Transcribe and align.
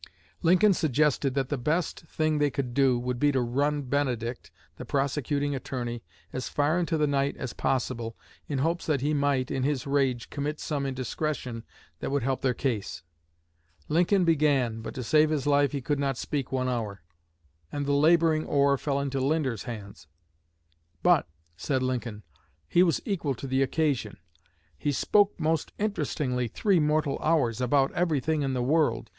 Lincoln 0.41 0.73
suggested 0.73 1.35
that 1.35 1.49
the 1.49 1.59
best 1.59 2.07
thing 2.07 2.39
they 2.39 2.49
could 2.49 2.73
do 2.73 2.97
would 2.97 3.19
be 3.19 3.31
to 3.33 3.39
run 3.39 3.83
Benedict, 3.83 4.49
the 4.77 4.83
prosecuting 4.83 5.53
attorney, 5.53 6.01
as 6.33 6.49
far 6.49 6.79
into 6.79 6.97
the 6.97 7.05
night 7.05 7.37
as 7.37 7.53
possible, 7.53 8.17
in 8.47 8.57
hopes 8.57 8.87
that 8.87 9.01
he 9.01 9.13
might, 9.13 9.51
in 9.51 9.61
his 9.61 9.85
rage, 9.85 10.31
commit 10.31 10.59
some 10.59 10.87
indiscretion 10.87 11.63
that 11.99 12.09
would 12.09 12.23
help 12.23 12.41
their 12.41 12.55
case. 12.55 13.03
Lincoln 13.89 14.25
began, 14.25 14.81
but 14.81 14.95
to 14.95 15.03
save 15.03 15.29
his 15.29 15.45
life 15.45 15.71
he 15.71 15.81
could 15.83 15.99
not 15.99 16.17
speak 16.17 16.51
one 16.51 16.67
hour, 16.67 17.03
and 17.71 17.85
the 17.85 17.91
laboring 17.93 18.43
oar 18.47 18.79
fell 18.79 18.99
into 18.99 19.19
Linder's 19.21 19.65
hands. 19.65 20.07
"But," 21.03 21.27
said 21.55 21.83
Lincoln, 21.83 22.23
"he 22.67 22.81
was 22.81 23.03
equal 23.05 23.35
to 23.35 23.45
the 23.45 23.61
occasion. 23.61 24.17
He 24.79 24.91
spoke 24.91 25.39
most 25.39 25.73
interestingly 25.77 26.47
three 26.47 26.79
mortal 26.79 27.19
hours, 27.21 27.61
about 27.61 27.91
everything 27.93 28.41
in 28.41 28.53
the 28.55 28.63
world. 28.63 29.09